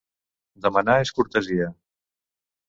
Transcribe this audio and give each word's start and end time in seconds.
Demanar 0.65 0.95
és 1.01 1.11
cortesia. 1.19 1.69